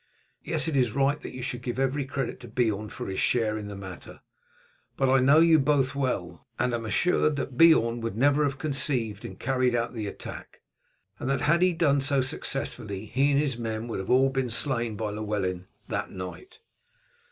[0.43, 3.67] "Yes, it is right that you should give every credit Beorn for his share in
[3.67, 4.21] the matter;
[4.97, 9.23] but I know you both well, and am assured that Beorn would never have conceived
[9.23, 10.61] and carried out the attack,
[11.19, 14.49] and that had he done so successfully, he and his men would all have been
[14.49, 16.61] slain by Llewellyn that night.